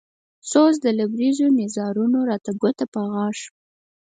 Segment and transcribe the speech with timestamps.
[0.51, 3.39] سوز د لبرېزو نيزارونو راته ګوته په غاښ